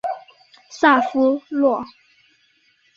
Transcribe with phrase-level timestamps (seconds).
[0.71, 1.85] 萨夫洛。